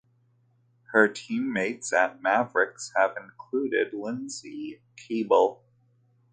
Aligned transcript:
Her 0.93 1.07
teammates 1.07 1.93
at 1.93 2.23
Mavericks 2.23 2.91
have 2.95 3.15
included 3.17 3.93
Lindsay 3.93 4.81
Keable. 4.97 5.59